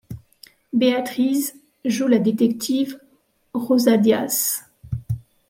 [0.73, 1.53] Beatriz
[1.85, 2.99] joue la détective
[3.53, 4.63] Rosa Diaz.